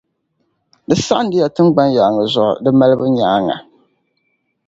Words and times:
Di 0.87 0.95
saɣindi 0.99 1.37
ya 1.41 1.47
tiŋgbani 1.55 1.93
yaaŋa 1.97 2.23
zuɣu 2.33 2.53
di 2.63 2.69
malibu 2.77 3.05
nyaaŋa. 3.15 3.55